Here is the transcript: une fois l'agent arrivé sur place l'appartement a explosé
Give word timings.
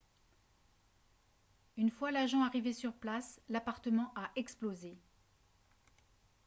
une 1.77 1.91
fois 1.91 2.09
l'agent 2.09 2.41
arrivé 2.41 2.73
sur 2.73 2.91
place 2.91 3.39
l'appartement 3.49 4.11
a 4.15 4.31
explosé 4.35 4.97